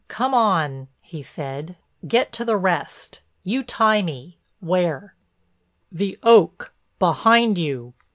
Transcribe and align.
"Come 0.07 0.33
on," 0.33 0.87
he 0.99 1.21
said, 1.21 1.77
"get 2.07 2.31
to 2.33 2.43
the 2.43 2.57
rest. 2.57 3.21
You 3.43 3.61
tie 3.63 4.01
me—where?" 4.01 5.13
"The 5.91 6.17
oak—behind 6.23 7.59
you." 7.59 7.93